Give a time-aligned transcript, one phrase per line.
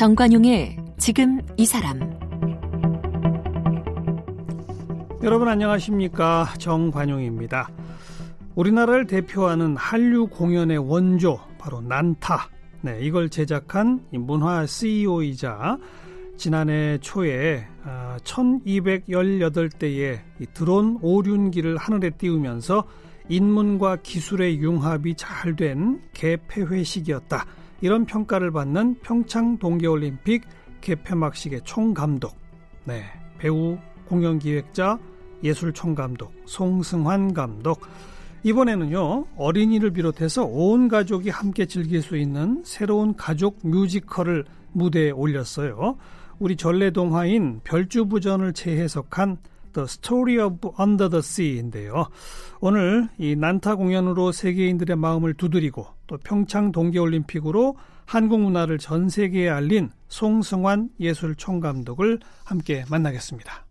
[0.00, 2.00] 정관용의 지금 이 사람.
[5.22, 6.54] 여러분 안녕하십니까?
[6.56, 7.68] 정관용입니다.
[8.54, 12.48] 우리나라를 대표하는 한류 공연의 원조 바로 난타.
[12.80, 15.76] 네, 이걸 제작한 문화 CEO이자
[16.38, 22.84] 지난해 초에 1218대의 아, 드론 오륜기를 하늘에 띄우면서
[23.28, 27.46] 인문과 기술의 융합이 잘 된 개폐회식이었다.
[27.80, 30.42] 이런 평가를 받는 평창 동계올림픽
[30.80, 32.36] 개폐막식의 총감독,
[32.84, 33.04] 네,
[33.38, 34.98] 배우, 공연기획자,
[35.42, 37.80] 예술총감독, 송승환 감독.
[38.42, 45.96] 이번에는요, 어린이를 비롯해서 온 가족이 함께 즐길 수 있는 새로운 가족 뮤지컬을 무대에 올렸어요.
[46.40, 49.36] 우리 전래동화인 별주부전을 재해석한
[49.74, 52.08] The Story of Under the Sea인데요.
[52.60, 59.90] 오늘 이 난타 공연으로 세계인들의 마음을 두드리고 또 평창 동계올림픽으로 한국 문화를 전 세계에 알린
[60.08, 63.66] 송승환 예술총감독을 함께 만나겠습니다.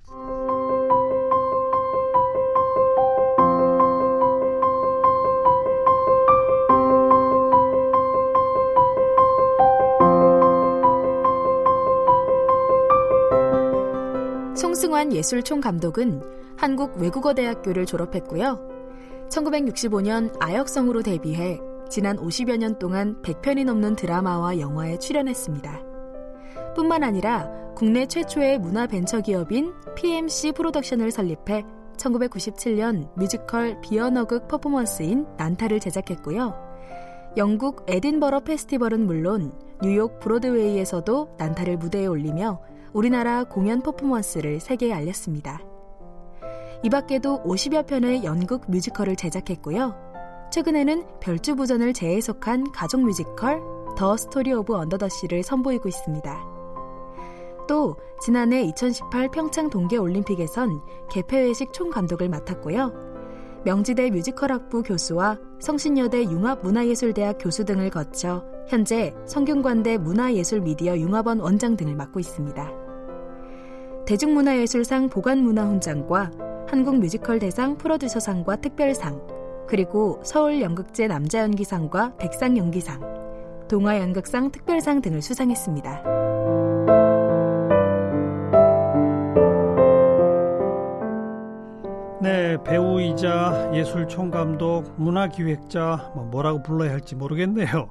[14.59, 16.21] 송승환 예술총 감독은
[16.57, 18.59] 한국 외국어대학교를 졸업했고요.
[19.29, 25.81] 1965년 아역성으로 데뷔해 지난 50여 년 동안 100편이 넘는 드라마와 영화에 출연했습니다.
[26.75, 31.63] 뿐만 아니라 국내 최초의 문화 벤처 기업인 PMC 프로덕션을 설립해
[31.95, 36.53] 1997년 뮤지컬 비언어극 퍼포먼스인 난타를 제작했고요.
[37.37, 42.59] 영국 에딘버러 페스티벌은 물론 뉴욕 브로드웨이에서도 난타를 무대에 올리며
[42.93, 45.61] 우리나라 공연 퍼포먼스를 세계에 알렸습니다.
[46.83, 49.95] 이 밖에도 50여 편의 연극 뮤지컬을 제작했고요.
[50.51, 53.61] 최근에는 별주부전을 재해석한 가족 뮤지컬
[53.97, 56.59] The Story of Under the Sea를 선보이고 있습니다.
[57.67, 63.09] 또 지난해 2018 평창 동계올림픽에선 개폐회식 총감독을 맡았고요.
[63.65, 71.95] 명지대 뮤지컬 학부 교수와 성신여대 융합문화예술대학 교수 등을 거쳐 현재 성균관대 문화예술미디어 융합원 원장 등을
[71.95, 72.71] 맡고 있습니다.
[74.05, 76.31] 대중문화예술상 보관문화훈장과
[76.67, 79.19] 한국뮤지컬 대상 프로듀서상과 특별상,
[79.67, 86.03] 그리고 서울연극제 남자연기상과 백상연기상, 동아연극상 특별상 등을 수상했습니다.
[92.21, 97.89] 네, 배우이자 예술 총감독, 문화기획자, 뭐 뭐라고 불러야 할지 모르겠네요.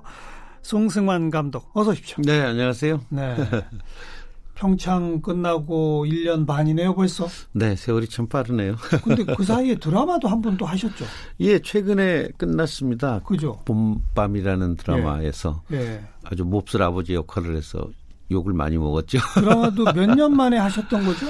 [0.63, 2.17] 송승환 감독, 어서 오십시오.
[2.25, 3.01] 네, 안녕하세요.
[3.11, 3.37] 네.
[4.55, 7.29] 평창 끝나고 1년 반이네요, 벌써?
[7.53, 8.75] 네, 세월이 참 빠르네요.
[9.05, 11.05] 근데 그 사이에 드라마도 한 번 또 하셨죠?
[11.41, 13.21] 예, 최근에 끝났습니다.
[13.21, 13.61] 그죠?
[13.67, 15.77] 봄밤이라는 드라마에서 예.
[15.77, 16.05] 예.
[16.25, 17.89] 아주 몹쓸 아버지 역할을 해서
[18.33, 19.19] 욕을 많이 먹었죠.
[19.41, 21.27] 드라마도 몇 년 만에 하셨던 거죠?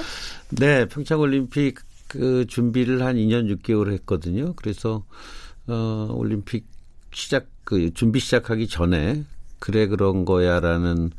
[0.57, 4.53] 네, 평창 올림픽 그 준비를 한 2년 6개월 했거든요.
[4.55, 5.03] 그래서
[5.67, 6.65] 어 올림픽
[7.11, 9.23] 시작 그 준비 시작하기 전에
[9.59, 11.11] 그래 그런 거야라는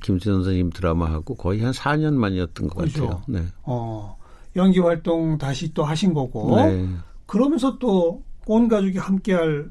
[0.00, 3.06] 김수현 선생님 드라마하고 거의 한 4년 만이었던 것 그렇죠.
[3.08, 3.22] 같아요.
[3.28, 3.44] 네.
[3.64, 4.16] 어,
[4.56, 6.56] 연기 활동 다시 또 하신 거고.
[6.56, 6.88] 네.
[7.26, 9.70] 그러면서 또 온 가족이 함께할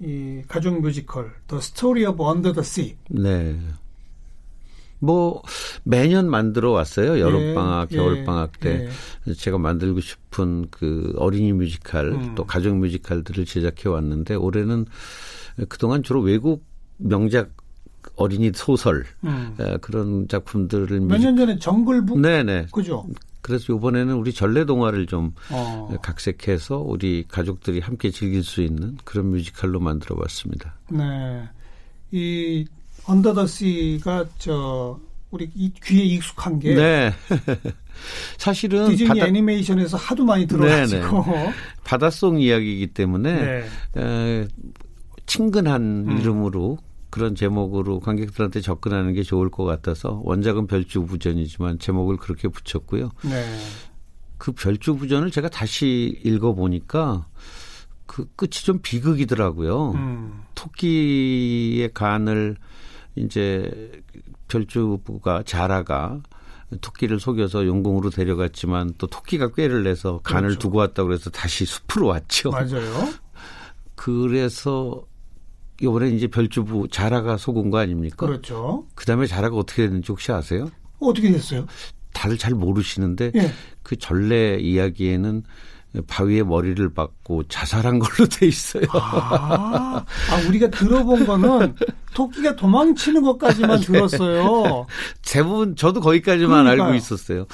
[0.00, 2.96] 이 가족 뮤지컬 The Story of Under the Sea.
[3.10, 3.58] 네.
[5.00, 5.42] 뭐
[5.84, 7.20] 매년 만들어 왔어요.
[7.20, 8.88] 여름 방학, 예, 겨울 방학 예, 때
[9.26, 9.32] 예.
[9.34, 12.34] 제가 만들고 싶은 그 어린이 뮤지컬 음.
[12.34, 14.86] 또 가족 뮤지컬들을 제작해 왔는데 올해는
[15.68, 16.64] 그동안 주로 외국
[16.96, 17.50] 명작
[18.16, 19.54] 어린이 소설 음.
[19.80, 23.06] 그런 작품들을 몇 년 전에 정글북 네네 그죠.
[23.40, 25.88] 그래서 이번에는 우리 전래 동화를 좀 어.
[26.02, 30.74] 각색해서 우리 가족들이 함께 즐길 수 있는 그런 뮤지컬로 만들어 봤습니다.
[30.90, 31.48] 네,
[32.10, 32.66] 이
[33.08, 37.12] 언더더시가 저 우리 이 귀에 익숙한 게 네.
[38.38, 41.24] 사실은 디즈니 바다, 애니메이션에서 하도 많이 들어가지고
[41.84, 44.00] 바닷속 이야기이기 때문에 네.
[44.00, 44.48] 에,
[45.26, 46.18] 친근한 음.
[46.18, 46.78] 이름으로
[47.10, 53.10] 그런 제목으로 관객들한테 접근하는 게 좋을 것 같아서 원작은 별주부전이지만 제목을 그렇게 붙였고요.
[53.24, 53.44] 네.
[54.36, 57.26] 그 별주부전을 제가 다시 읽어보니까
[58.06, 59.92] 그 끝이 좀 비극이더라고요.
[59.92, 60.42] 음.
[60.54, 62.56] 토끼의 간을
[63.18, 63.92] 이제
[64.48, 66.22] 별주부가 자라가
[66.80, 70.58] 토끼를 속여서 용궁으로 데려갔지만 또 토끼가 꾀를 내서 간을 그렇죠.
[70.58, 72.50] 두고 왔다고 그래서 다시 숲으로 왔죠.
[72.50, 73.08] 맞아요.
[73.94, 75.04] 그래서
[75.80, 78.26] 이번에 이제 별주부 자라가 속은 거 아닙니까?
[78.26, 78.86] 그렇죠.
[78.94, 80.70] 그 다음에 자라가 어떻게 됐는지 혹시 아세요?
[80.98, 81.66] 어떻게 됐어요?
[82.12, 83.52] 다들 잘 모르시는데 예.
[83.82, 85.44] 그 전래 이야기에는
[86.06, 88.84] 바위에 머리를 박고 자살한 걸로 돼 있어요.
[88.92, 91.74] 아, 아 우리가 들어본 거는
[92.14, 93.86] 토끼가 도망치는 것까지만 네.
[93.86, 94.86] 들었어요.
[95.24, 96.86] 대부분 저도 거기까지만 그러니까요.
[96.88, 97.46] 알고 있었어요.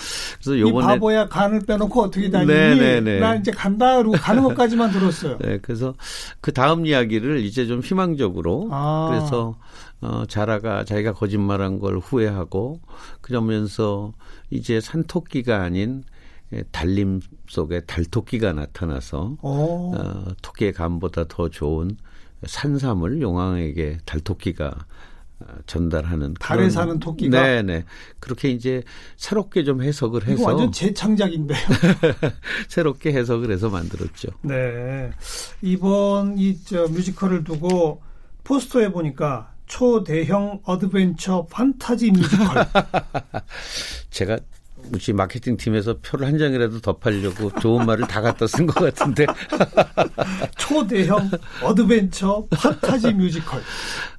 [0.42, 2.52] 그래서 요번에 이 바보야 간을 빼놓고 어떻게 다니니?
[2.52, 3.20] 네네네.
[3.20, 5.38] 나 이제 간다로 가는 것까지만 들었어요.
[5.38, 5.94] 네, 그래서
[6.40, 9.08] 그 다음 이야기를 이제 좀 희망적으로 아.
[9.10, 9.56] 그래서
[10.00, 12.80] 어, 자라가 자기가 거짓말한 걸 후회하고
[13.20, 14.12] 그러면서
[14.50, 16.13] 이제 산토끼가 아닌 예,
[16.70, 21.96] 달림 속에 달토끼가 나타나서 어, 토끼의 감보다 더 좋은
[22.46, 24.66] 산삼을 용왕에게 달토끼가
[25.40, 27.84] 어, 전달하는 달에 사는 토끼가 네네
[28.20, 28.82] 그렇게 이제
[29.16, 31.58] 새롭게 좀 해석을 해서 완전 재창작인데요.
[32.68, 34.28] 새롭게 해석을 해서 만들었죠.
[34.42, 35.10] 네
[35.62, 38.00] 이번 이 저 뮤지컬을 두고
[38.44, 42.66] 포스터에 보니까 초대형 어드벤처 판타지 뮤지컬.
[44.10, 44.38] 제가
[44.92, 49.26] 우리 마케팅 팀에서 표를 한 장이라도 더 팔려고 좋은 말을 다 갖다 쓴 것 같은데.
[50.58, 51.30] 초대형
[51.62, 53.62] 어드벤처 판타지 뮤지컬.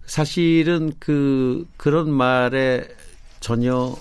[0.05, 2.87] 사실은 그 그런 말에
[3.39, 3.95] 전혀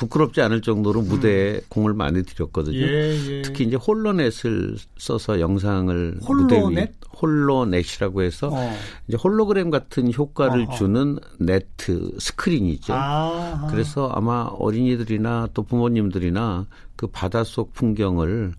[0.00, 1.60] 부끄럽지 않을 정도로 무대에 음.
[1.68, 2.78] 공을 많이 들였거든요.
[2.78, 3.42] 예, 예.
[3.42, 6.86] 특히 이제 홀로넷을 써서 영상을 홀로넷 무대 위
[7.20, 8.72] 홀로넷이라고 해서 어.
[9.06, 10.76] 이제 홀로그램 같은 효과를 어허.
[10.76, 12.94] 주는 네트 스크린이죠.
[12.96, 18.54] 아 그래서 아마 어린이들이나 또 부모님들이나 그 바닷속 풍경을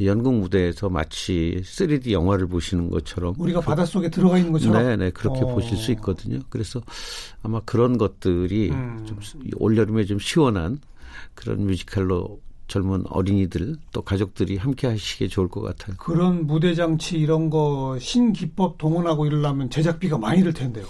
[0.00, 5.40] 연극 무대에서 마치 3D 영화를 보시는 것처럼 우리가 바닷속에 들어가 있는 것처럼 네, 네 그렇게
[5.40, 5.54] 어.
[5.54, 6.40] 보실 수 있거든요.
[6.50, 6.80] 그래서
[7.42, 9.04] 아마 그런 것들이 음.
[9.06, 9.18] 좀
[9.56, 10.80] 올여름에 좀 시원한
[11.34, 15.96] 그런 뮤지컬로 젊은 어린이들 또 가족들이 함께 하시기에 좋을 것 같아요.
[15.98, 20.84] 그런 무대 장치 이런 거 신기법 동원하고 이러려면 제작비가 많이 들 텐데요.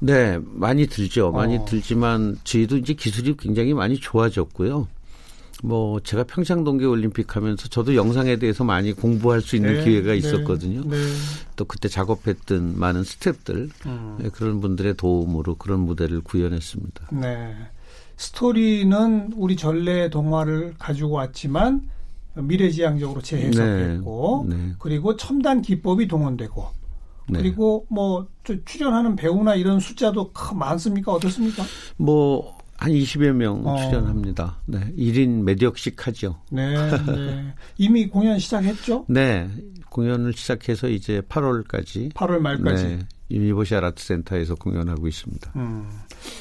[0.00, 1.30] 네, 많이 들죠.
[1.32, 1.64] 많이 어.
[1.64, 4.86] 들지만 저희도 이제 기술이 굉장히 많이 좋아졌고요.
[5.62, 10.12] 뭐 제가 평창 동계 올림픽 하면서 저도 영상에 대해서 많이 공부할 수 있는 네, 기회가
[10.12, 10.82] 네, 있었거든요.
[10.84, 10.96] 네,
[11.56, 14.18] 또 그때 작업했던 많은 스탭들 음.
[14.20, 17.08] 네, 그런 분들의 도움으로 그런 무대를 구현했습니다.
[17.12, 17.54] 네.
[18.16, 21.82] 스토리는 우리 전래 동화를 가지고 왔지만
[22.34, 24.72] 미래지향적으로 재해석했고 네, 네.
[24.78, 26.84] 그리고 첨단 기법이 동원되고
[27.32, 28.26] 그리고 뭐
[28.64, 31.64] 출연하는 배우나 이런 숫자도 많습니까 어떻습니까?
[31.96, 33.76] 뭐 한 20여 명 어.
[33.76, 34.60] 출연합니다.
[34.66, 34.80] 네.
[34.96, 36.40] 1인 몇 역씩 하죠.
[36.50, 36.74] 네,
[37.06, 37.54] 네.
[37.78, 39.06] 이미 공연 시작했죠?
[39.10, 39.48] 네.
[39.90, 42.12] 공연을 시작해서 이제 8월까지.
[42.14, 42.84] 8월 말까지.
[42.84, 42.98] 네.
[43.30, 45.52] 유니버셜 아트센터에서 공연하고 있습니다.
[45.56, 45.88] 음.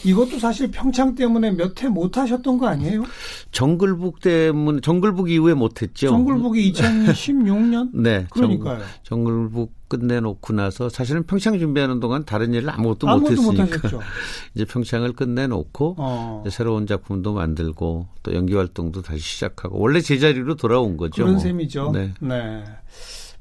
[0.03, 3.03] 이것도 사실 평창 때문에 몇 해 못 하셨던 거 아니에요?
[3.51, 6.07] 정글북 때문에 정글북 이후에 못 했죠.
[6.09, 7.89] 정글북이 2016년?
[7.95, 8.27] 네.
[8.31, 8.81] 그러니까요.
[9.03, 13.89] 정글북 끝내놓고 나서 사실은 평창 준비하는 동안 다른 일을 아무것도, 아무것도 못했으니까
[14.55, 16.43] 이제 평창을 끝내놓고 어.
[16.49, 21.23] 새로운 작품도 만들고 또 연기 활동도 다시 시작하고 원래 제자리로 돌아온 거죠.
[21.23, 21.91] 그런 셈이죠.
[21.91, 22.11] 네.
[22.21, 22.63] 네.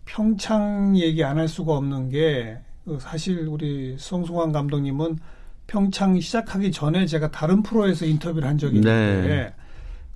[0.05, 2.59] 평창 얘기 안 할 수가 없는 게그
[2.99, 5.19] 사실 우리 송승환 감독님은
[5.67, 9.55] 평창 시작하기 전에 제가 다른 프로에서 인터뷰를 한 적이 있는데 네.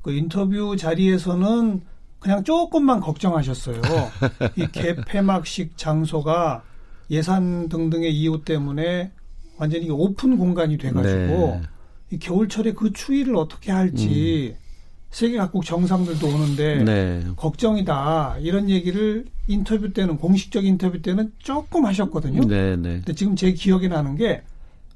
[0.02, 1.80] 그 인터뷰 자리에서는
[2.18, 3.80] 그냥 조금만 걱정하셨어요.
[4.56, 6.62] 이 개폐막식 장소가
[7.10, 9.12] 예산 등등의 이유 때문에
[9.58, 11.62] 완전히 오픈 공간이 돼가지고 네.
[12.10, 14.65] 이 겨울철에 그 추위를 어떻게 할지 음.
[15.10, 17.24] 세계 각국 정상들도 오는데 네.
[17.36, 22.42] 걱정이다 이런 얘기를 인터뷰 때는 공식적 인터뷰 때는 조금 하셨거든요.
[22.46, 22.96] 네, 네.
[22.96, 24.42] 근데 지금 제 기억에 나는 게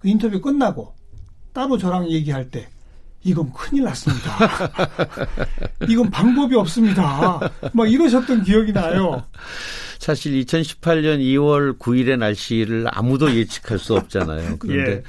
[0.00, 0.94] 그 인터뷰 끝나고
[1.52, 2.68] 따로 저랑 얘기할 때
[3.22, 4.30] 이건 큰일 났습니다.
[5.88, 7.38] 이건 방법이 없습니다.
[7.74, 9.22] 막 이러셨던 기억이 나요.
[10.00, 14.56] 사실 2018년 2월 9일의 날씨를 아무도 예측할 수 없잖아요.
[14.58, 15.02] 그런데 예.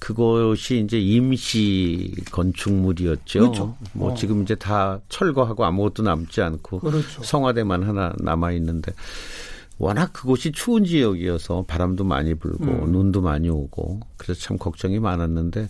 [0.00, 3.38] 그것이 이제 임시 건축물이었죠.
[3.38, 3.76] 그렇죠.
[3.92, 4.14] 뭐 어.
[4.16, 7.22] 지금 이제 다 철거하고 아무것도 남지 않고 그렇죠.
[7.22, 8.92] 성화대만 하나 남아 있는데
[9.78, 12.90] 워낙 그곳이 추운 지역이어서 바람도 많이 불고 음.
[12.90, 15.68] 눈도 많이 오고 그래서 참 걱정이 많았는데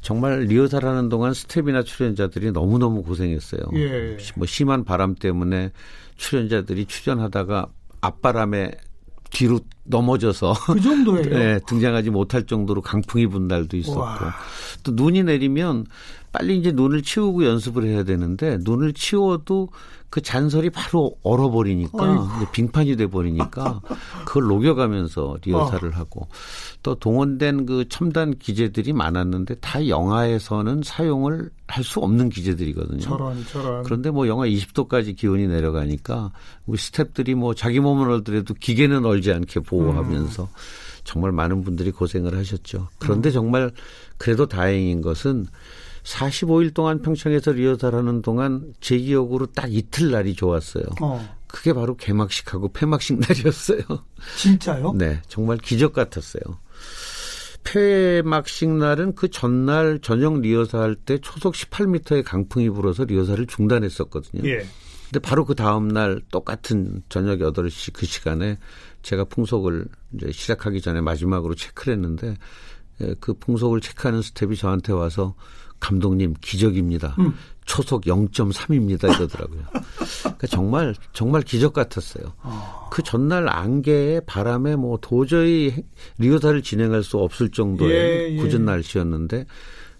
[0.00, 3.60] 정말 리허설하는 동안 스텝이나 출연자들이 너무너무 고생했어요.
[3.74, 4.16] 예.
[4.36, 5.72] 뭐 심한 바람 때문에
[6.16, 7.68] 출연자들이 출연하다가
[8.00, 8.72] 앞바람에
[9.30, 11.30] 뒤로 넘어져서 그 정도예요.
[11.30, 14.34] 네, 등장하지 못할 정도로 강풍이 분 날도 있었고 와.
[14.82, 15.86] 또 눈이 내리면
[16.32, 19.68] 빨리 이제 눈을 치우고 연습을 해야 되는데 눈을 치워도
[20.10, 23.80] 그 잔설이 바로 얼어버리니까 빙판이 돼버리니까
[24.26, 25.92] 그걸 녹여가면서 리허설을 어.
[25.96, 26.28] 하고
[26.82, 33.00] 또 동원된 그 첨단 기재들이 많았는데 다 영하에서는 사용을 할 수 없는 기재들이거든요.
[33.00, 33.82] 저런 저런.
[33.84, 36.32] 그런데 뭐 영하 20도까지 기온이 내려가니까
[36.66, 40.48] 우리 스탭들이 뭐 자기 몸은 얼더라도 기계는 얼지 않게 보호하면서 음.
[41.04, 42.88] 정말 많은 분들이 고생을 하셨죠.
[42.98, 43.32] 그런데 음.
[43.32, 43.70] 정말
[44.18, 45.46] 그래도 다행인 것은
[46.10, 50.84] 45일 동안 평창에서 리허설하는 동안 제 기억으로 딱 이틀 날이 좋았어요.
[51.00, 51.36] 어.
[51.46, 53.80] 그게 바로 개막식하고 폐막식 날이었어요.
[54.36, 54.92] 진짜요?
[54.92, 56.42] 네, 정말 기적 같았어요.
[57.62, 64.48] 폐막식 날은 그 전날 저녁 리허설 할때 초속 18m의 강풍이 불어서 리허설을 중단했었거든요.
[64.48, 64.64] 예.
[65.04, 68.58] 근데 바로 그 다음 날 똑같은 저녁 8시 그 시간에
[69.02, 72.36] 제가 풍속을 이제 시작하기 전에 마지막으로 체크를 했는데
[73.00, 75.34] 예, 그 풍속을 체크하는 스텝이 저한테 와서
[75.80, 77.16] 감독님 기적입니다.
[77.18, 77.34] 음.
[77.64, 79.62] 초속 0.3입니다 이러더라고요.
[80.22, 82.32] 그러니까 정말 정말 기적 같았어요.
[82.42, 82.88] 어.
[82.90, 85.84] 그 전날 안개에 바람에 뭐 도저히
[86.18, 88.36] 리허설을 진행할 수 없을 정도의 예, 예.
[88.36, 89.46] 굳은 날씨였는데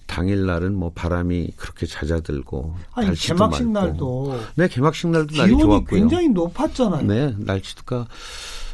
[0.07, 3.87] 당일 날은 뭐 바람이 그렇게 잦아들고 아니, 날씨도 개막식 맑고.
[3.87, 6.01] 날도 네 개막식 날도 날이 좋았고요.
[6.01, 7.03] 굉장히 높았잖아요.
[7.07, 8.09] 네 날씨가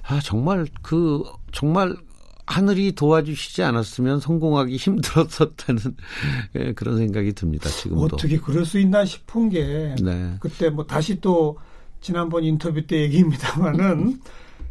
[0.09, 1.23] 아 정말 그
[1.53, 1.95] 정말
[2.47, 5.81] 하늘이 도와주시지 않았으면 성공하기 힘들었었다는
[6.57, 7.69] 예, 그런 생각이 듭니다.
[7.69, 10.37] 지금도 어떻게 그럴 수 있나 싶은 게 네.
[10.41, 11.59] 그때 뭐 다시 또
[12.01, 14.21] 지난번 인터뷰 때 얘기입니다만은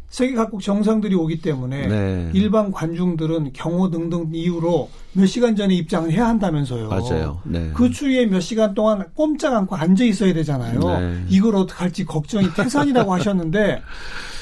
[0.08, 2.30] 세계 각국 정상들이 오기 때문에 네.
[2.32, 6.88] 일반 관중들은 경호 등등 이유로 몇 시간 전에 입장을 해야 한다면서요.
[6.88, 7.40] 맞아요.
[7.44, 7.70] 네.
[7.74, 10.80] 그 추위에 몇 시간 동안 꼼짝 않고 앉아 있어야 되잖아요.
[10.80, 11.24] 네.
[11.28, 13.82] 이걸 어떻게 할지 걱정이 태산이라고 하셨는데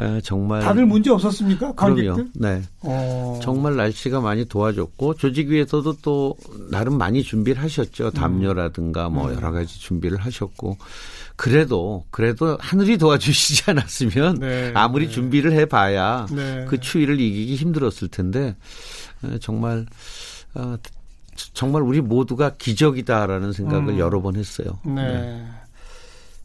[0.00, 1.74] 에, 정말 다들 문제 없었습니까?
[1.74, 2.30] 관객들?
[2.34, 2.62] 네.
[2.80, 3.38] 어.
[3.42, 6.36] 정말 날씨가 많이 도와줬고 조직위에서도 또
[6.70, 8.10] 나름 많이 준비를 하셨죠.
[8.12, 9.34] 담요라든가 뭐 음.
[9.34, 10.78] 여러 가지 준비를 하셨고
[11.36, 15.12] 그래도 그래도 하늘이 도와주시지 않았으면 네, 아무리 네.
[15.12, 16.64] 준비를 해봐야 네.
[16.68, 18.56] 그 추위를 이기기 힘들었을 텐데
[19.40, 19.86] 정말
[20.54, 20.76] 어,
[21.54, 23.98] 정말 우리 모두가 기적이다라는 생각을 음.
[23.98, 24.78] 여러 번 했어요.
[24.84, 25.46] 네.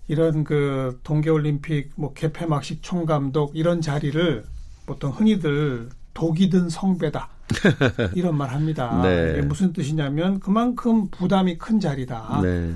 [0.08, 0.14] 네.
[0.14, 4.44] 이런 그 동계올림픽 뭐 개폐막식 총감독 이런 자리를
[4.86, 7.30] 보통 흔히들 독이 든 성배다
[8.16, 9.00] 이런 말 합니다.
[9.02, 9.34] 네.
[9.38, 12.40] 이게 무슨 뜻이냐면 그만큼 부담이 큰 자리다.
[12.44, 12.74] 네.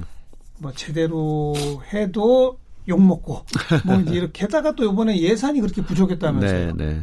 [0.60, 1.54] 뭐 제대로
[1.94, 3.46] 해도 욕 먹고
[3.86, 6.76] 뭐 이렇게다가 또 이번에 예산이 그렇게 부족했다면서요.
[6.76, 7.02] 네, 네.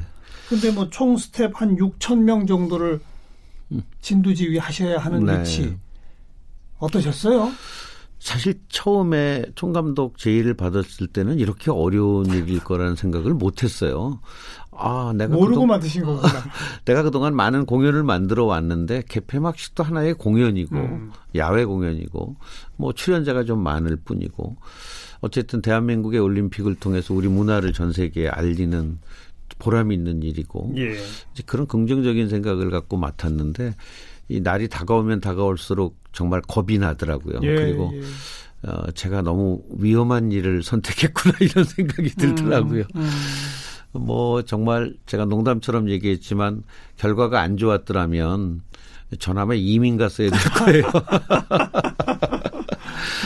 [0.48, 3.00] 근데 뭐 총 스텝 한 6천 명 정도를
[3.72, 3.82] 음.
[4.00, 5.40] 진두지휘 하셔야 하는 네.
[5.40, 5.76] 위치
[6.78, 7.50] 어떠셨어요?
[8.26, 14.18] 사실 처음에 총감독 제의를 받았을 때는 이렇게 어려운 일일 거라는 생각을 못 했어요.
[14.72, 16.32] 아, 내가 모르고 그동, 만드신 거구나.
[16.84, 21.12] 내가 그동안 많은 공연을 만들어 왔는데 개폐막식도 하나의 공연이고 음.
[21.36, 22.34] 야외 공연이고
[22.74, 24.56] 뭐 출연자가 좀 많을 뿐이고
[25.20, 28.98] 어쨌든 대한민국의 올림픽을 통해서 우리 문화를 전 세계에 알리는
[29.60, 30.96] 보람이 있는 일이고 예.
[31.32, 33.76] 이제 그런 긍정적인 생각을 갖고 맡았는데
[34.28, 37.40] 이 날이 다가오면 다가올수록 정말 겁이 나더라고요.
[37.42, 38.00] 예, 그리고 예.
[38.68, 42.84] 어, 제가 너무 위험한 일을 선택했구나 이런 생각이 들더라고요.
[42.96, 43.08] 음, 음.
[43.92, 46.62] 뭐 정말 제가 농담처럼 얘기했지만
[46.96, 48.62] 결과가 안 좋았더라면
[49.20, 50.82] 전 아마 이민 갔어야 될 거예요.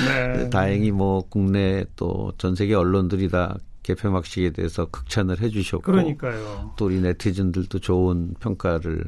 [0.06, 0.50] 네.
[0.50, 6.72] 다행히 뭐 국내 또 전 세계 언론들이 다 개폐막식에 대해서 극찬을 해주셨고 그러니까요.
[6.76, 9.04] 또 우리 네티즌들도 좋은 평가를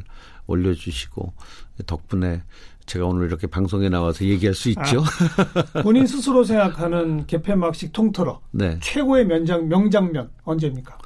[0.47, 1.33] 올려주시고
[1.87, 2.43] 덕분에
[2.87, 5.03] 제가 오늘 이렇게 방송에 나와서 얘기할 수 있죠.
[5.75, 8.79] 아, 본인 스스로 생각하는 개폐막식 통틀어 네.
[8.81, 10.99] 최고의 명장, 명장면 언제입니까?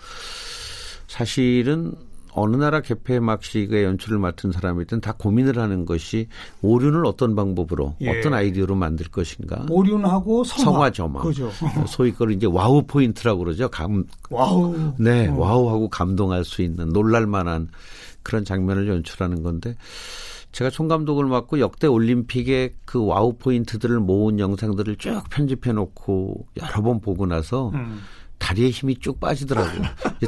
[1.06, 1.94] 사실은
[2.38, 6.28] 어느 나라 개폐막식의 연출을 맡은 사람이든 다 고민을 하는 것이
[6.60, 8.10] 오륜을 어떤 방법으로 예.
[8.18, 9.64] 어떤 아이디어로 만들 것인가.
[9.70, 10.64] 오륜하고 성화.
[10.64, 11.22] 성화 점화.
[11.22, 11.50] 그죠.
[11.88, 13.70] 소위 그걸 이제 wow point라고 그러죠.
[13.70, 14.04] 감.
[14.28, 14.92] wow.
[14.98, 15.34] 네, 어.
[15.34, 17.68] wow하고 감동할 수 있는 놀랄만한
[18.26, 19.76] 그런 장면을 연출하는 건데
[20.50, 26.82] 제가 총 감독을 맡고 역대 올림픽의 그 wow point들을 모은 영상들을 쭉 편집해 놓고 여러
[26.82, 28.00] 번 보고 나서 음.
[28.38, 29.82] 다리에 힘이 쭉 빠지더라고요.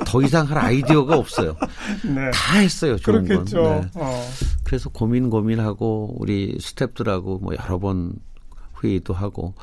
[0.06, 1.56] 더 이상 할 아이디어가 없어요.
[2.06, 2.30] 네.
[2.32, 2.96] 다 했어요.
[2.96, 3.62] 좋은 그렇겠죠.
[3.62, 3.80] 건.
[3.80, 3.90] 네.
[3.96, 4.28] 어.
[4.62, 8.12] 그래서 고민 고민하고 우리 스탭들하고 뭐 여러 번
[8.82, 9.54] 회의도 하고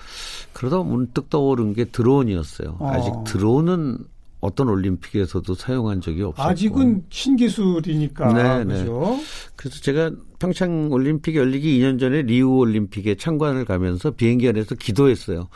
[0.52, 2.76] 그러다 문득 떠오른 게 드론이었어요.
[2.80, 2.92] 어.
[2.92, 4.00] 아직 드론은
[4.46, 8.80] 어떤 올림픽에서도 사용한 적이 없었고 아직은 신기술이니까 네, 네.
[8.80, 9.20] 그죠?
[9.56, 15.48] 그래서 제가 평창 올림픽 열리기 2년 전에 리우 올림픽에 참관을 가면서 비행기 안에서 기도했어요.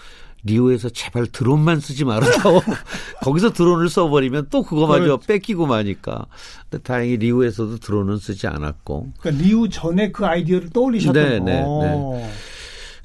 [0.43, 2.61] 리우에서 제발 드론만 쓰지 말아다오.
[3.21, 5.27] 거기서 드론을 써버리면 또 그거마저 그렇죠.
[5.27, 6.27] 뺏기고 마니까.
[6.69, 9.11] 근데 다행히 리우에서도 드론은 쓰지 않았고.
[9.19, 11.45] 그러니까 리우 전에 그 아이디어를 떠올리셨던 네, 거.
[11.45, 12.31] 네, 네.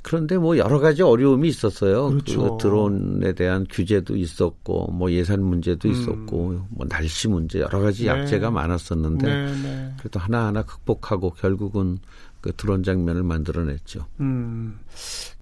[0.04, 2.10] 그런데 뭐 여러 가지 어려움이 있었어요.
[2.10, 2.58] 그렇죠.
[2.58, 5.92] 그 드론에 대한 규제도 있었고 뭐 예산 문제도 음.
[5.92, 8.10] 있었고 뭐 날씨 문제 여러 가지 네.
[8.10, 9.94] 약재가 많았었는데 네, 네.
[9.98, 11.98] 그래도 하나하나 극복하고 결국은
[12.42, 14.04] 그 드론 장면을 만들어냈죠.
[14.20, 14.78] 음.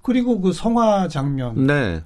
[0.01, 1.67] 그리고 그 성화 장면.
[1.67, 2.01] 네.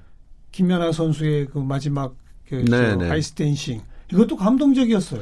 [0.51, 2.15] 김연아 선수의 그 마지막
[2.49, 3.11] 그 네, 네.
[3.11, 5.21] 아이스 댄싱 이것도 감동적이었어요.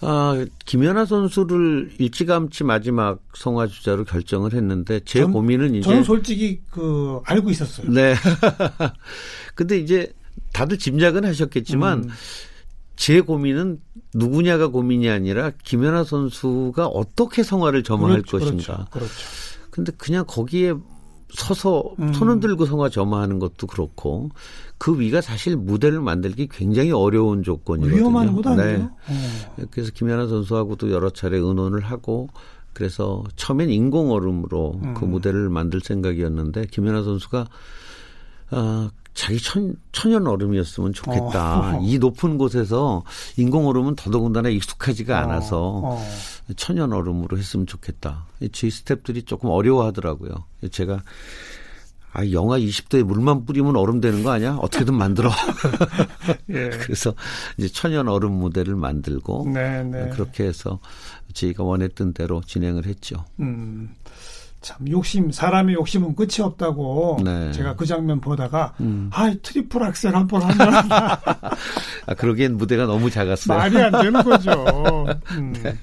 [0.00, 6.60] 아, 김연아 선수를 일찌감치 마지막 성화 주자로 결정을 했는데 제 전, 고민은 이제 저는 솔직히
[6.70, 7.90] 그 알고 있었어요.
[7.90, 8.14] 네.
[9.54, 10.12] 근데 이제
[10.52, 12.10] 다들 짐작은 하셨겠지만 음.
[12.96, 13.80] 제 고민은
[14.14, 18.86] 누구냐가 고민이 아니라 김연아 선수가 어떻게 성화를 점화할 그렇죠, 것인가.
[18.90, 18.90] 그렇죠.
[18.90, 19.14] 그렇죠.
[19.70, 20.74] 근데 그냥 거기에
[21.34, 22.12] 서서 음.
[22.12, 24.30] 손을 들고 성화 점화하는 것도 그렇고
[24.78, 27.96] 그 위가 사실 무대를 만들기 굉장히 어려운 조건이거든요.
[27.96, 28.78] 위험한 곳 아니에요?
[28.78, 28.84] 네.
[28.84, 29.64] 어.
[29.70, 32.28] 그래서 김연아 선수하고도 여러 차례 의논을 하고
[32.72, 34.94] 그래서 처음엔 인공 얼음으로 음.
[34.94, 37.46] 그 무대를 만들 생각이었는데 김연아 선수가
[38.52, 41.76] 어, 자기 천, 천연 얼음이었으면 좋겠다.
[41.76, 41.80] 어.
[41.86, 43.04] 이 높은 곳에서
[43.36, 45.22] 인공 얼음은 더더군다나 익숙하지가 어.
[45.22, 46.06] 않아서 어.
[46.56, 48.26] 천연 얼음으로 했으면 좋겠다.
[48.52, 50.32] 저희 스탭들이 조금 어려워하더라고요.
[50.70, 51.02] 제가
[52.14, 54.56] 아, 영하 20도에 물만 뿌리면 얼음 되는 거 아니야?
[54.60, 55.30] 어떻게든 만들어.
[56.50, 56.70] 예.
[56.82, 57.12] 그래서
[57.58, 60.08] 이제 천연 얼음 무대를 만들고 네, 네.
[60.10, 60.78] 그렇게 해서
[61.32, 63.24] 저희가 원했던 대로 진행을 했죠.
[63.40, 63.96] 음.
[64.64, 67.52] 참 욕심 사람의 욕심은 끝이 없다고 네.
[67.52, 69.10] 제가 그 장면 보다가 음.
[69.12, 70.74] 아 트리플 악셀 한 번 하면
[72.06, 73.58] 아 그러기엔 무대가 너무 작았어요.
[73.58, 74.50] 말이 안 되는 거죠.
[75.36, 75.52] 음.
[75.62, 75.74] 네.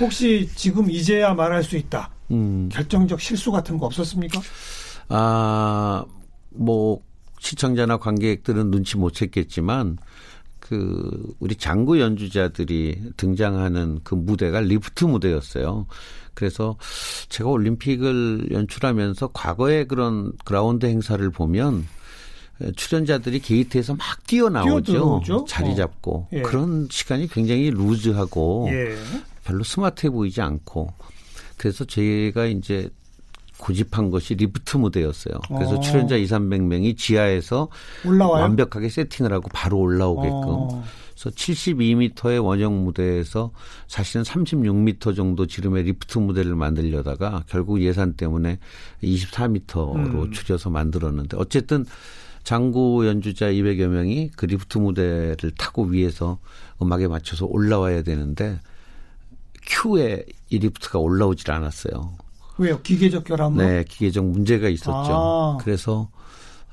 [0.00, 2.10] 혹시 지금 이제야 말할 수 있다.
[2.32, 2.68] 음.
[2.72, 4.40] 결정적 실수 같은 거 없었습니까?
[5.08, 7.00] 아뭐
[7.38, 9.98] 시청자나 관객들은 눈치 못 챘겠지만
[10.58, 15.86] 그 우리 장구 연주자들이 등장하는 그 무대가 리프트 무대였어요.
[16.34, 16.76] 그래서
[17.28, 21.86] 제가 올림픽을 연출하면서 과거의 그런 그라운드 행사를 보면
[22.76, 25.44] 출연자들이 게이트에서 막 뛰어나오죠.
[25.48, 25.74] 자리 어.
[25.74, 26.28] 잡고 어.
[26.32, 26.42] 예.
[26.42, 28.96] 그런 시간이 굉장히 loose하고 예.
[29.44, 30.92] 별로 스마트해 보이지 않고
[31.56, 32.90] 그래서 제가 이제
[33.64, 35.40] 고집한 것이 리프트 무대였어요.
[35.48, 35.80] 그래서 어.
[35.80, 37.68] 출연자 2, 300명이 지하에서
[38.04, 38.42] 올라와요?
[38.42, 40.32] 완벽하게 세팅을 하고 바로 올라오게끔.
[40.32, 40.84] 어.
[41.14, 43.52] 그래서 72m의 원형 무대에서
[43.86, 48.58] 사실은 36m 정도 지름의 리프트 무대를 만들려다가 결국 예산 때문에
[49.02, 50.30] 24m로 음.
[50.30, 51.86] 줄여서 만들었는데 어쨌든
[52.42, 56.38] 장구 연주자 200여 명이 그 리프트 무대를 타고 위에서
[56.82, 58.60] 음악에 맞춰서 올라와야 되는데
[59.66, 62.23] 큐에 이 리프트가 올라오질 않았어요.
[62.58, 62.80] 왜요?
[62.82, 63.56] 기계적 결함?
[63.56, 64.92] 네, 기계적 문제가 있었죠.
[64.92, 65.58] 아.
[65.60, 66.08] 그래서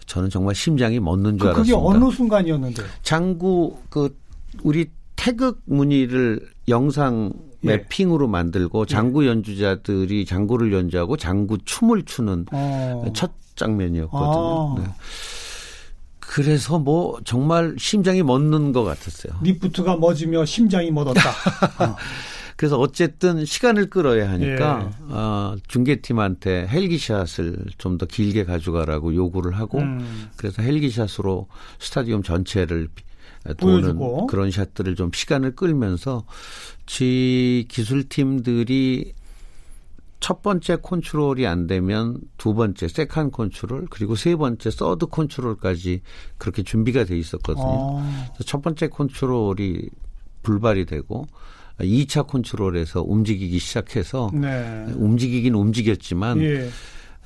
[0.06, 1.78] 저는 정말 심장이 멎는 줄 그, 알았습니다.
[1.78, 2.84] 그게 어느 순간이었는데?
[3.04, 4.16] 장구 그
[4.64, 7.32] 우리 태극 무늬를 영상
[7.64, 7.68] 예.
[7.68, 8.86] 매핑으로 만들고 예.
[8.92, 13.06] 장구 연주자들이 장구를 연주하고 장구 춤을 추는 어.
[13.14, 14.76] 첫 장면이었거든요.
[14.78, 14.82] 아.
[14.82, 14.88] 네.
[16.20, 19.34] 그래서 뭐 정말 심장이 멎는 것 같았어요.
[19.42, 21.30] 리프트가 멎으며 심장이 멎었다.
[21.80, 21.96] 어.
[22.62, 25.04] 그래서 어쨌든 시간을 끌어야 하니까 예.
[25.10, 30.30] 어, 중계팀한테 헬기샷을 좀 더 길게 가져가라고 요구를 하고 음.
[30.38, 31.48] 그래서 헬기샷으로
[31.80, 32.88] 스타디움 전체를
[33.58, 34.28] 도는 보여주고.
[34.28, 36.24] 그런 샷들을 좀 시간을 끌면서
[36.86, 39.14] 지 기술팀들이
[40.20, 46.02] 첫 번째 컨트롤이 안 되면 두 번째 second control 그리고 세 번째 third control까지
[46.38, 48.00] 그렇게 준비가 돼 있었거든요.
[48.00, 48.34] 아.
[48.46, 49.90] 첫 번째 컨트롤이
[50.44, 51.26] 불발이 되고
[51.82, 54.86] 2차 컨트롤에서 움직이기 시작해서 네.
[54.96, 56.70] 움직이긴 움직였지만 예.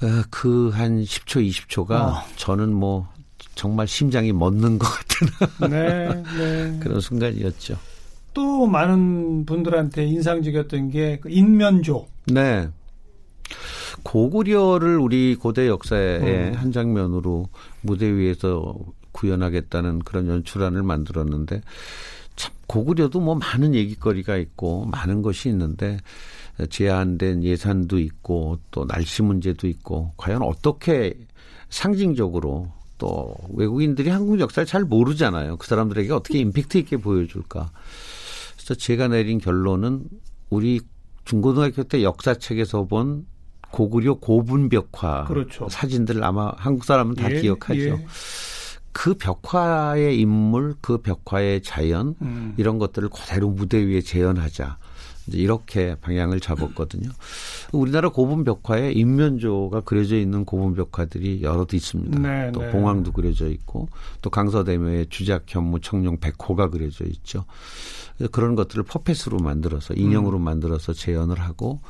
[0.02, 2.26] 어, 그한 10초 20초가 아.
[2.36, 3.08] 저는 뭐
[3.56, 5.28] 정말 심장이 멎는 것 같은
[5.72, 6.80] 네, 네.
[6.82, 7.78] 그런 순간이었죠.
[8.34, 12.06] 또 많은 분들한테 인상적이었던 게 그 인면조.
[12.28, 12.68] 네.
[14.04, 16.54] 고구려를 우리 고대 역사의 음.
[16.56, 17.48] 한 장면으로
[17.82, 18.76] 무대 위에서
[19.14, 21.62] 구현하겠다는 그런 연출안을 만들었는데
[22.36, 25.98] 참 고구려도 뭐 많은 얘기거리가 있고 많은 것이 있는데
[26.70, 31.18] 제한된 예산도 있고 또 날씨 문제도 있고 과연 어떻게
[31.70, 35.58] 상징적으로 또 외국인들이 한국 역사를 잘 모르잖아요.
[35.58, 37.72] 그 사람들에게 어떻게 임팩트 있게 보여줄까.
[38.56, 40.06] 그래서 제가 내린 결론은
[40.50, 40.80] 우리
[41.26, 43.26] 중고등학교 때 역사책에서 본
[43.72, 45.68] 고구려 고분벽화 그렇죠.
[45.68, 47.80] 사진들 아마 한국 사람은 다 예, 기억하죠.
[47.80, 48.06] 예.
[48.96, 52.54] 그 벽화의 인물, 그 벽화의 자연 음.
[52.56, 54.78] 이런 것들을 그대로 무대 위에 재현하자.
[55.28, 57.10] 이제 이렇게 방향을 잡았거든요.
[57.72, 62.20] 우리나라 고분 벽화에 인면조가 그려져 있는 고분 벽화들이 여럿 있습니다.
[62.20, 62.72] 네, 또 네.
[62.72, 63.90] 봉황도 그려져 있고
[64.22, 67.46] 또 강서대묘에 주작 현무 청룡 백호가 그려져 있죠.
[68.32, 70.44] 그런 것들을 퍼펫으로 만들어서 인형으로 음.
[70.44, 71.82] 만들어서 재현을 하고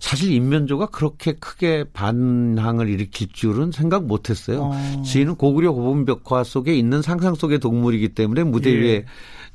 [0.00, 4.72] 사실 인면조가 그렇게 크게 반항을 일으킬 줄은 생각 못했어요.
[4.72, 5.02] 어.
[5.04, 8.76] 지인은 고구려 고분벽화 속에 있는 상상 속의 동물이기 때문에 무대 예.
[8.76, 9.04] 위에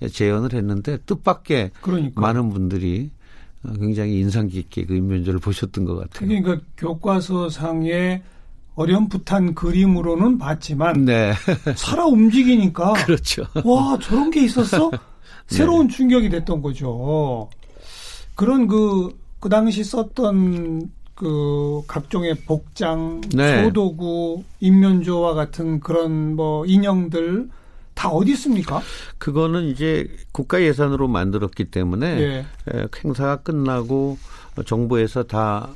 [0.09, 2.21] 재현을 했는데 뜻밖의 그러니까.
[2.21, 3.11] 많은 분들이
[3.79, 6.27] 굉장히 인상 깊게 그 인면조를 보셨던 것 같아요.
[6.27, 8.21] 그러니까 교과서상의
[8.75, 11.33] 어렴풋한 그림으로는 봤지만 네.
[11.75, 13.45] 살아 움직이니까 그렇죠.
[13.63, 14.91] 와 저런 게 있었어?
[15.47, 15.95] 새로운 네.
[15.95, 17.49] 충격이 됐던 거죠.
[18.35, 23.63] 그런 그, 그 당시 썼던 그 각종의 복장, 네.
[23.63, 27.49] 소도구, 인면조와 같은 그런 뭐 인형들
[27.93, 28.81] 다 어디 있습니까?
[29.17, 32.45] 그거는 이제 국가 예산으로 만들었기 때문에 예.
[33.03, 34.17] 행사가 끝나고
[34.65, 35.69] 정부에서 다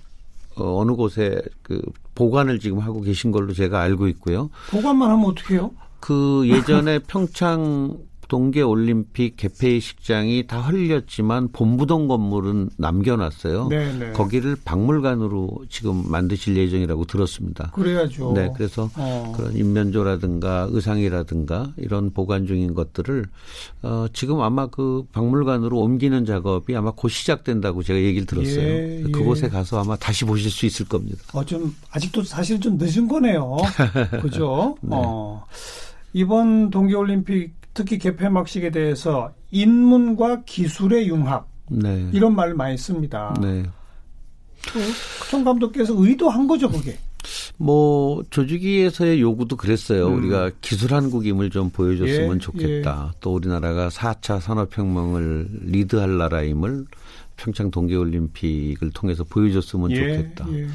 [0.55, 1.81] 어, 어느 곳에 그
[2.15, 4.49] 보관을 지금 하고 계신 걸로 제가 알고 있고요.
[4.71, 5.71] 보관만 하면 어떻게 해요?
[5.99, 13.67] 그 예전에 평창 동계 올림픽 개폐식장이 다 헐렸지만 본부동 건물은 남겨놨어요.
[13.67, 13.97] 네네.
[13.97, 14.11] 네.
[14.11, 17.71] 거기를 박물관으로 지금 만드실 예정이라고 들었습니다.
[17.71, 18.33] 그래야죠.
[18.33, 19.33] 네, 그래서 어.
[19.35, 23.25] 그런 인면조라든가 의상이라든가 이런 보관 중인 것들을
[23.83, 28.61] 어, 지금 아마 그 박물관으로 옮기는 작업이 아마 곧 시작된다고 제가 얘기를 들었어요.
[28.61, 29.11] 예, 예.
[29.11, 31.17] 그곳에 가서 아마 다시 보실 수 있을 겁니다.
[31.33, 33.57] 어, 좀 아직도 사실 좀 늦은 거네요.
[34.21, 34.77] 그죠?
[34.81, 34.89] 네.
[34.91, 35.45] 어.
[36.13, 42.09] 이번 동계올림픽 특히 개폐막식에 대해서 인문과 기술의 융합 네.
[42.11, 43.35] 이런 말을 많이 씁니다.
[43.39, 43.63] 네.
[45.29, 46.97] 청 감독께서 의도한 거죠, 그게.
[47.57, 50.07] 뭐 조직위에서의 요구도 그랬어요.
[50.07, 50.17] 음.
[50.17, 53.11] 우리가 기술 한국임을 좀 보여줬으면 예, 좋겠다.
[53.13, 53.17] 예.
[53.19, 56.85] 또 우리나라가 4차 산업혁명을 리드할 나라임을
[57.35, 60.47] 평창 동계올림픽을 통해서 보여줬으면 예, 좋겠다.
[60.51, 60.67] 예.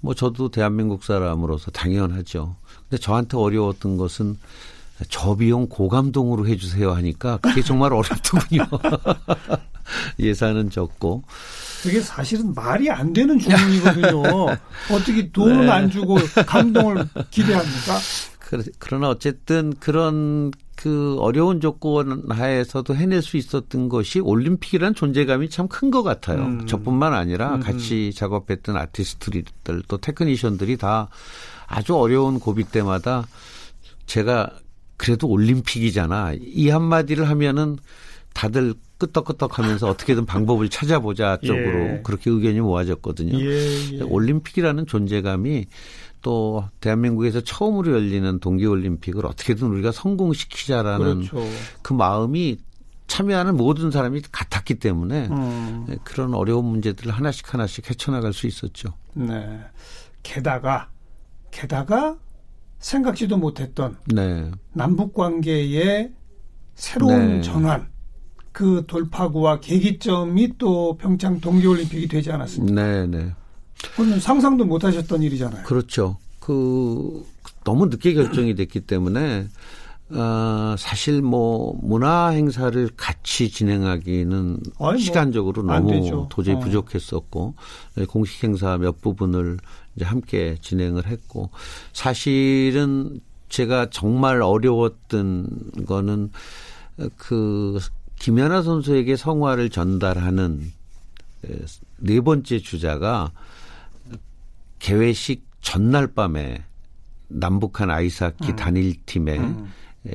[0.00, 2.54] 뭐 저도 대한민국 사람으로서 당연하죠.
[2.88, 4.36] 근데 저한테 어려웠던 것은
[5.08, 8.66] 저비용 고감동으로 해주세요 하니까 그게 정말 어렵더군요.
[10.18, 11.22] 예산은 적고.
[11.82, 14.22] 그게 사실은 말이 안 되는 주문이거든요.
[14.92, 15.72] 어떻게 돈을 네.
[15.72, 17.98] 안 주고 감동을 기대합니까?
[18.78, 25.90] 그러나 어쨌든 그런 그 어려운 조건 하에서도 해낼 수 있었던 것이 올림픽이라는 존재감이 참 큰
[25.90, 26.40] 것 같아요.
[26.42, 26.66] 음.
[26.66, 27.60] 저뿐만 아니라 음.
[27.60, 29.44] 같이 작업했던 아티스트들
[29.88, 31.08] 또 테크니션들이 다
[31.66, 33.26] 아주 어려운 고비 때마다
[34.06, 34.50] 제가
[35.00, 36.34] 그래도 올림픽이잖아.
[36.38, 37.78] 이 한마디를 하면은
[38.34, 42.00] 다들 끄떡끄떡 하면서 어떻게든 방법을 찾아보자 쪽으로 예.
[42.04, 43.40] 그렇게 의견이 모아졌거든요.
[43.40, 44.02] 예, 예.
[44.02, 45.64] 올림픽이라는 존재감이
[46.20, 51.48] 또 대한민국에서 처음으로 열리는 동계올림픽을 어떻게든 우리가 성공시키자라는 그렇죠.
[51.80, 52.58] 그 마음이
[53.06, 55.86] 참여하는 모든 사람이 같았기 때문에 음.
[56.04, 58.92] 그런 어려운 문제들을 하나씩 하나씩 헤쳐나갈 수 있었죠.
[59.14, 59.60] 네.
[60.22, 60.90] 게다가
[61.50, 62.18] 게다가
[62.80, 64.50] 생각지도 못했던 네.
[64.72, 66.12] 남북 관계의
[66.74, 67.42] 새로운 네.
[67.42, 67.88] 전환
[68.52, 72.82] 그 돌파구와 계기점이 또 평창 동계올림픽이 되지 않았습니까?
[72.82, 73.32] 네, 네.
[73.94, 75.62] 그건 상상도 못하셨던 일이잖아요.
[75.64, 76.16] 그렇죠.
[76.40, 77.24] 그
[77.64, 79.46] 너무 늦게 결정이 됐기 때문에
[80.12, 86.58] 어, 사실 뭐 문화 행사를 같이 진행하기는 아니, 뭐 시간적으로 너무 도저히 어.
[86.58, 87.54] 부족했었고
[88.08, 89.58] 공식 행사 몇 부분을
[90.00, 91.50] 이제 함께 진행을 했고
[91.92, 96.30] 사실은 제가 정말 어려웠던 거는
[97.16, 97.78] 그
[98.18, 100.72] 김연아 선수에게 성화를 전달하는
[101.98, 103.32] 네 번째 주자가
[104.78, 106.64] 개회식 전날 밤에
[107.28, 108.56] 남북한 아이스하키 음.
[108.56, 109.72] 단일팀의 음.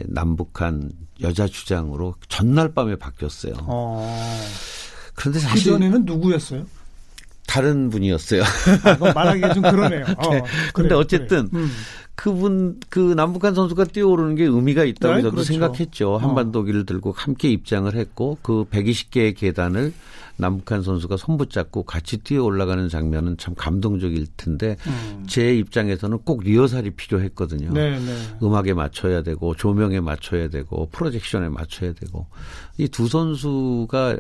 [0.08, 3.54] 남북한 여자 주장으로 전날 밤에 바뀌었어요.
[3.62, 4.12] 어.
[5.14, 6.66] 그런데 사실 그 전에는 누구였어요?
[7.56, 8.44] 다른 분이었어요.
[8.44, 10.06] 아, 말하기가 좀 그러네요.
[10.18, 10.42] 어, 네.
[10.74, 11.62] 근데 그래, 어쨌든 그래.
[11.64, 11.70] 음.
[12.16, 15.48] 그분 그 남북한 선수가 뛰어오르는 게 의미가 있다고 네, 저도 그렇죠.
[15.52, 16.18] 생각했죠.
[16.18, 16.84] 한반도기를 어.
[16.86, 19.94] 들고 함께 입장을 했고 그 120개의 계단을
[20.38, 25.24] 남북한 선수가 손붙잡고 같이 뛰어 올라가는 장면은 참 감동적일 텐데 음.
[25.28, 27.72] 제 입장에서는 꼭 리허설이 필요했거든요.
[27.74, 28.16] 네, 네.
[28.44, 32.28] 음악에 맞춰야 되고 조명에 맞춰야 되고 프로젝션에 맞춰야 되고
[32.78, 34.18] 이 두 선수가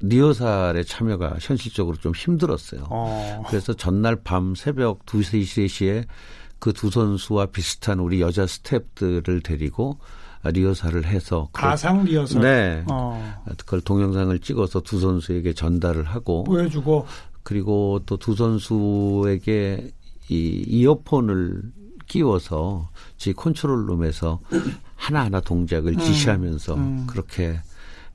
[0.00, 2.86] 리허설에 참여가 현실적으로 좀 힘들었어요.
[2.90, 3.42] 어.
[3.48, 6.04] 그래서 전날 밤 새벽 2, 3, 3시에
[6.58, 9.98] 그 두 선수와 비슷한 우리 여자 스탭들을 데리고
[10.44, 12.42] 리허설을 해서 가상 리허설.
[12.42, 12.84] 네.
[12.90, 13.42] 어.
[13.58, 17.06] 그걸 동영상을 찍어서 두 선수에게 전달을 하고 보여주고
[17.42, 19.90] 그리고 또 두 선수에게
[20.28, 21.62] 이 이어폰을
[22.06, 24.40] 끼워서 지 컨트롤 룸에서
[24.94, 25.98] 하나하나 동작을 음.
[25.98, 27.06] 지시하면서 음.
[27.08, 27.60] 그렇게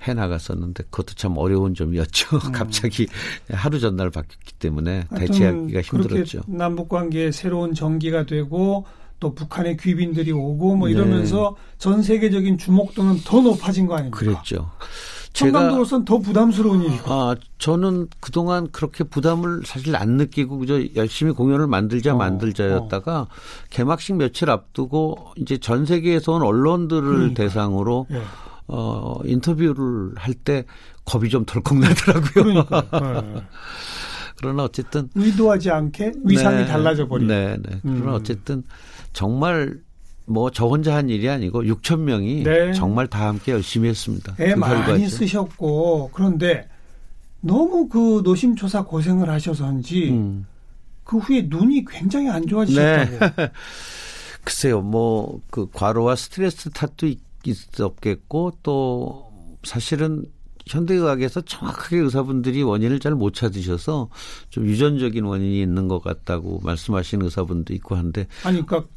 [0.07, 2.37] 해 나갔었는데 그것도 참 어려운 점이었죠.
[2.47, 2.51] 음.
[2.51, 3.07] 갑자기
[3.49, 6.41] 하루 전날 바뀌었기 때문에 대체하기가 힘들었죠.
[6.47, 8.85] 남북 관계에 새로운 전기가 되고
[9.19, 10.95] 또 북한의 귀빈들이 오고 뭐 네.
[10.95, 11.75] 이러면서 네.
[11.77, 14.17] 전 세계적인 주목도는 더 높아진 거 아닙니까?
[14.17, 14.71] 그랬죠.
[15.33, 17.13] 청감독으로서는 더 부담스러운 일이고.
[17.13, 23.27] 아, 저는 그동안 그렇게 부담을 사실 안 느끼고 그저 열심히 공연을 만들자 어, 만들자였다가 어.
[23.69, 27.43] 개막식 며칠 앞두고 이제 전 세계에서 온 언론들을 그러니까.
[27.43, 28.21] 대상으로 예.
[28.73, 30.63] 어, 인터뷰를 할 때
[31.05, 32.65] 겁이 좀 덜컥 나더라고요.
[32.65, 32.81] 그러니까.
[33.33, 33.41] 네.
[34.37, 37.27] 그러나 어쨌든 의도하지 않게 위상이 네, 달라져 버린.
[37.27, 37.79] 네, 네.
[37.83, 38.15] 그러나 음.
[38.15, 38.63] 어쨌든
[39.13, 39.77] 정말
[40.25, 42.71] 뭐 저 혼자 한 일이 아니고 6천 명이 네.
[42.73, 44.35] 정말 다 함께 열심히 했습니다.
[44.39, 46.69] 애 많이 쓰셨고 그런데
[47.41, 50.45] 너무 그 노심초사 고생을 하셔서인지 음.
[51.03, 53.19] 그 후에 눈이 굉장히 안 좋아지셨다고.
[53.35, 53.51] 네.
[54.43, 59.31] 글쎄요, 뭐 그 과로와 스트레스 탓도 있, 있었겠고 또
[59.63, 60.25] 사실은
[60.67, 64.09] 현대의학에서 정확하게 의사분들이 원인을 잘 못 찾으셔서
[64.49, 68.87] 좀 유전적인 원인이 있는 것 같다고 말씀하시는 의사분도 있고 한데 아니 그러니까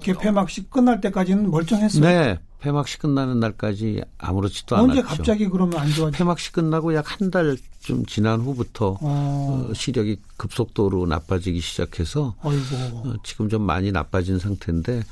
[0.00, 2.02] 개폐막식 끝날 때까지는 멀쩡했어요.
[2.02, 2.38] 네.
[2.60, 4.90] 폐막식 끝나는 날까지 아무렇지도 않았죠.
[4.90, 6.16] 언제 갑자기 그러면 안 좋아지?
[6.16, 9.68] 폐막식 끝나고 약 한 달 좀 지난 후부터 어.
[9.70, 15.04] 어, 시력이 급속도로 나빠지기 시작해서 어, 지금 좀 많이 나빠진 상태인데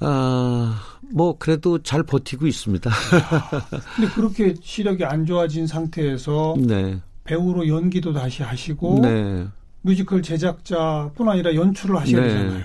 [0.00, 0.80] 아,
[1.12, 2.90] 뭐 그래도 잘 버티고 있습니다.
[3.96, 6.98] 근데 그렇게 시력이 안 좋아진 상태에서 네.
[7.24, 9.46] 배우로 연기도 다시 하시고 네.
[9.82, 12.28] 뮤지컬 제작자뿐 아니라 연출을 하셔야 네.
[12.28, 12.64] 되잖아요.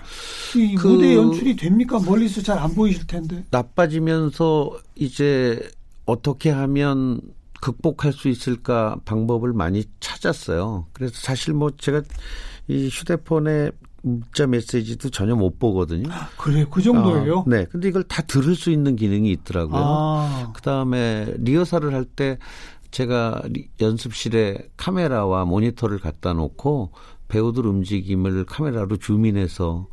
[0.56, 2.00] 이 그 무대 연출이 됩니까?
[2.00, 3.44] 멀리서 잘 안 보이실 텐데.
[3.52, 5.62] 나빠지면서 이제
[6.06, 7.22] 어떻게 하면
[7.62, 10.88] 극복할 수 있을까 방법을 많이 찾았어요.
[10.94, 12.02] 그래서 사실 뭐 제가
[12.68, 16.10] 이 휴대폰에 문자 메시지도 전혀 못 보거든요.
[16.12, 17.40] 아, 그래, 그 정도예요?
[17.40, 17.66] 어, 네.
[17.72, 19.82] 근데 이걸 다 들을 수 있는 기능이 있더라고요.
[19.84, 20.52] 아.
[20.56, 22.38] 그 다음에 리허설을 할 때
[22.92, 23.44] 제가
[23.82, 26.92] 연습실에 카메라와 모니터를 갖다 놓고
[27.30, 29.88] 배우들 움직임을 카메라로 줌인해서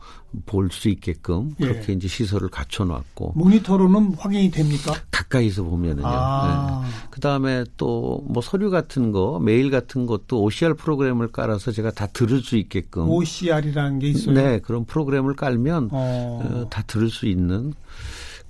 [0.44, 1.66] 볼 수 있게끔 예.
[1.66, 1.96] 그렇게 예.
[1.96, 4.92] 이제 시설을 갖춰놨고 모니터로는 확인이 됩니까?
[5.11, 6.07] 가까이서 보면은요.
[6.07, 6.83] 아.
[6.85, 7.07] 네.
[7.11, 12.07] 그 다음에 또 뭐 서류 같은 거, 메일 같은 것도 OCR 프로그램을 깔아서 제가 다
[12.09, 14.35] 들을 수 있게끔 OCR이라는 게 있어요.
[14.35, 16.42] 네, 그런 프로그램을 깔면 어.
[16.44, 17.72] 어, 다 들을 수 있는.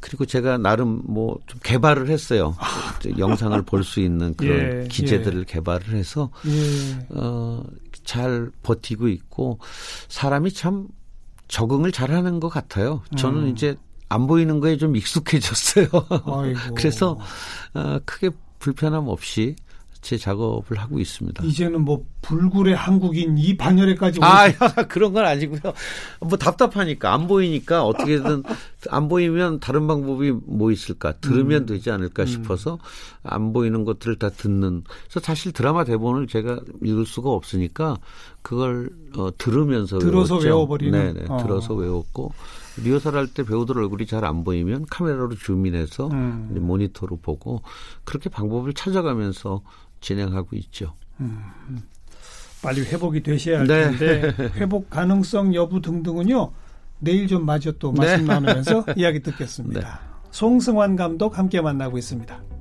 [0.00, 2.54] 그리고 제가 나름 뭐 좀 개발을 했어요.
[2.58, 2.98] 아.
[3.18, 5.44] 영상을 볼 수 있는 그런 예, 기재들을 예.
[5.44, 7.06] 개발을 해서 예.
[7.10, 7.62] 어,
[8.06, 9.58] 잘 버티고 있고
[10.08, 10.88] 사람이 참
[11.48, 13.02] 적응을 잘하는 것 같아요.
[13.16, 13.48] 저는 음.
[13.48, 13.76] 이제
[14.08, 15.88] 안 보이는 거에 좀 익숙해졌어요.
[16.74, 17.18] 그래서
[17.74, 19.56] 어, 크게 불편함 없이
[20.06, 21.42] 제 작업을 하고 있습니다.
[21.44, 24.48] 이제는 뭐 불굴의 한국인 이 반열에까지 아
[24.86, 25.60] 그런 건 아니고요.
[26.20, 28.44] 뭐 답답하니까 안 보이니까 어떻게든
[28.88, 31.66] 안 보이면 다른 방법이 뭐 있을까 들으면 음.
[31.66, 32.26] 되지 않을까 음.
[32.28, 32.78] 싶어서
[33.24, 34.84] 안 보이는 것들을 다 듣는.
[35.08, 37.96] 그래서 사실 드라마 대본을 제가 읽을 수가 없으니까
[38.42, 40.46] 그걸 어, 들으면서 들어서 외웠죠.
[40.46, 41.14] 외워버리는.
[41.14, 41.42] 네네 어.
[41.42, 42.32] 들어서 외웠고
[42.76, 46.56] 리허설 할 때 배우들 얼굴이 잘 안 보이면 카메라로 줌인해서 음.
[46.60, 47.62] 모니터로 보고
[48.04, 49.62] 그렇게 방법을 찾아가면서
[50.06, 50.94] 진행하고 있죠.
[51.20, 51.40] 음,
[52.62, 53.90] 빨리 회복이 되셔야 할 네.
[53.90, 56.52] 텐데 회복 가능성 여부 등등은요
[57.00, 58.34] 내일 좀 마저 또 말씀 네.
[58.34, 59.80] 나누면서 이야기 듣겠습니다.
[59.82, 59.86] 네.
[60.30, 62.55] 송승환 감독 함께 만나고 있습니다.